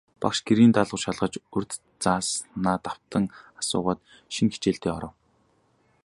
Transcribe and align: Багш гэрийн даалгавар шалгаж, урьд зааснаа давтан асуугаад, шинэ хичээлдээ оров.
Багш 0.21 0.37
гэрийн 0.47 0.71
даалгавар 0.73 1.01
шалгаж, 1.05 1.33
урьд 1.55 1.71
зааснаа 2.03 2.77
давтан 2.85 3.25
асуугаад, 3.59 3.99
шинэ 4.33 4.51
хичээлдээ 4.53 4.91
оров. 4.97 5.13